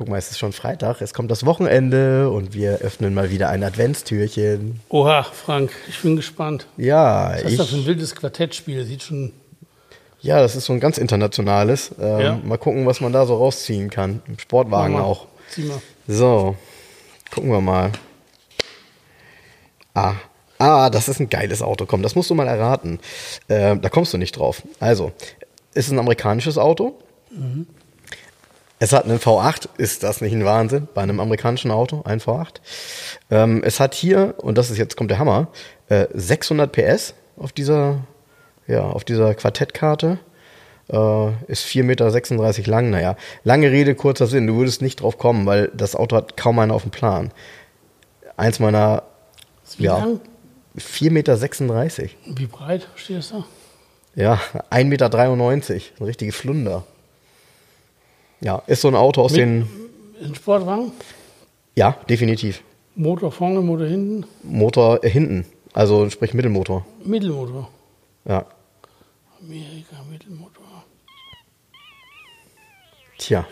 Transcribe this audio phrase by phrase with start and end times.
[0.00, 3.50] Guck mal, es ist schon Freitag, es kommt das Wochenende und wir öffnen mal wieder
[3.50, 4.80] ein Adventstürchen.
[4.88, 6.66] Oha, Frank, ich bin gespannt.
[6.78, 8.86] Ja, Was ist ich, das für ein wildes Quartettspiel?
[8.86, 9.34] Sieht schon.
[10.22, 11.90] ja, das ist so ein ganz internationales.
[12.00, 12.40] Ähm, Ja.
[12.42, 14.22] Mal gucken, was man da so rausziehen kann.
[14.26, 15.02] Im Sportwagen mal.
[15.02, 15.26] auch.
[15.50, 15.82] Zieh mal.
[16.08, 16.56] So,
[17.30, 17.92] gucken wir mal.
[19.92, 20.14] Ah,
[20.58, 21.84] ah, das ist ein geiles Auto.
[21.84, 23.00] Komm, das musst du mal erraten.
[23.48, 24.62] Äh, da kommst du nicht drauf.
[24.78, 25.12] Also,
[25.74, 26.98] es ist ein amerikanisches Auto.
[28.82, 29.68] Es hat einen V8.
[29.76, 30.88] Ist das nicht ein Wahnsinn?
[30.94, 32.56] Bei einem amerikanischen Auto, ein V8.
[33.30, 35.48] Ähm, es hat hier, und das ist jetzt kommt der Hammer,
[35.88, 38.00] äh, 600 PS auf dieser,
[38.66, 40.18] ja, auf dieser Quartettkarte.
[40.88, 42.90] Äh, ist 4,36 Meter lang.
[42.90, 44.46] Naja, lange Rede, kurzer Sinn.
[44.46, 47.32] Du würdest nicht drauf kommen, weil das Auto hat kaum einen auf dem Plan.
[48.38, 49.02] Eins meiner,
[49.76, 50.20] Wie ja, lang?
[50.78, 51.38] 4,36 Meter.
[52.26, 52.88] Wie breit?
[52.96, 53.44] Steht das da?
[54.14, 54.40] Ja,
[54.70, 55.10] 1,93 Meter.
[56.00, 56.84] Ein richtige Flunder.
[58.40, 59.68] Ja, ist so ein Auto aus Mit- den,
[60.22, 60.92] Ein Sportwagen?
[61.76, 62.62] ja, definitiv.
[62.94, 64.24] Motor vorne, Motor hinten?
[64.42, 66.84] Motor äh, hinten, also sprich Mittelmotor.
[67.04, 67.68] Mittelmotor.
[68.26, 68.44] Ja,
[69.40, 70.64] Amerika, Mittelmotor.
[73.18, 73.46] tja.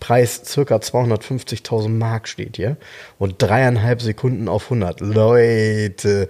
[0.00, 2.76] Preis circa 250.000 Mark steht hier.
[3.18, 5.00] Und dreieinhalb Sekunden auf 100.
[5.00, 6.28] Leute,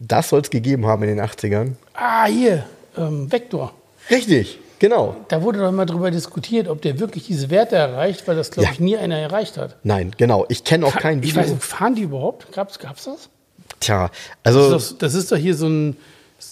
[0.00, 1.74] das soll es gegeben haben in den 80ern.
[1.94, 3.72] Ah, hier, ähm, Vector.
[4.10, 5.14] Richtig, genau.
[5.28, 8.66] Da wurde doch mal drüber diskutiert, ob der wirklich diese Werte erreicht, weil das, glaube
[8.66, 8.72] Ja.
[8.72, 9.76] ich, nie einer erreicht hat.
[9.84, 10.44] Nein, genau.
[10.48, 11.42] Ich kenne auch kein ich Video.
[11.42, 12.50] weiß nicht, fahren die überhaupt?
[12.52, 13.28] Gab's, gab's das?
[13.78, 14.10] Tja,
[14.42, 15.96] Das also ist, doch, das ist doch hier so ein.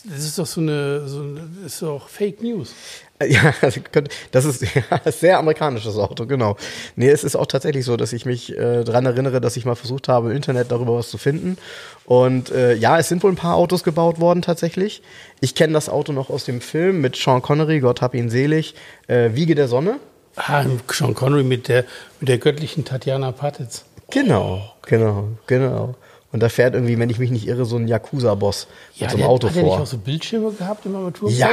[0.04, 1.08] Das ist doch so eine.
[1.08, 2.74] So eine das ist doch Fake News.
[3.20, 6.56] Ja, also könnte- das ist ja, sehr amerikanisches Auto, genau.
[6.94, 9.74] Nee, es ist auch tatsächlich so, dass ich mich äh, daran erinnere, dass ich mal
[9.74, 11.58] versucht habe, im Internet darüber was zu finden.
[12.04, 15.02] Und äh, ja, es sind wohl ein paar Autos gebaut worden tatsächlich.
[15.40, 18.76] Ich kenne das Auto noch aus dem Film mit Sean Connery, Gott hab ihn selig,
[19.08, 19.96] äh, Wiege der Sonne.
[20.36, 21.84] Ah, Sean Connery mit der,
[22.20, 23.84] mit der göttlichen Tatjana Patitz.
[24.10, 25.96] Genau, genau, genau.
[26.30, 28.66] Und da fährt irgendwie, wenn ich mich nicht irre, so ein Yakuza-Boss
[29.00, 29.80] mit so einem der, Auto hat der nicht vor.
[29.82, 31.40] auch so Bildschirme gehabt im Armaturenbrett?
[31.40, 31.50] Ja,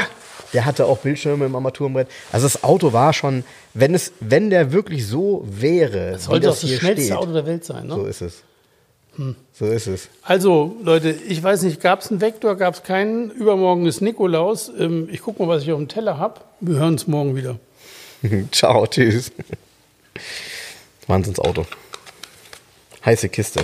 [0.53, 2.07] der hatte auch Bildschirme im Armaturenbrett.
[2.33, 6.59] Also das Auto war schon, wenn es, wenn der wirklich so wäre, Das sollte das
[6.59, 7.89] das hier schnellste steht, Auto der Welt sein.
[7.89, 8.09] so Ne?
[8.09, 8.43] ist es.
[9.53, 10.09] So ist es.
[10.23, 13.31] Also, Leute, ich weiß nicht, gab es einen Vektor, gab es keinen.
[13.31, 14.69] Übermorgen ist Nikolaus.
[14.77, 16.41] Ähm, ich gucke mal, was ich auf dem Teller habe.
[16.59, 17.55] Wir hören uns morgen wieder.
[18.51, 19.31] Ciao, tschüss.
[21.07, 21.65] Wahnsinnsauto.
[23.05, 23.63] Heiße Kiste.